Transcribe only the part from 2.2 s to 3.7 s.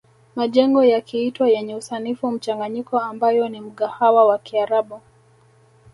mchanganyiko ambayo ni